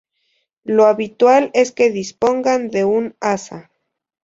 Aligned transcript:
Lo 0.63 0.87
habitual 0.87 1.51
es 1.53 1.71
que 1.71 1.91
dispongan 1.91 2.69
de 2.69 2.85
un 2.85 3.15
asa. 3.19 3.69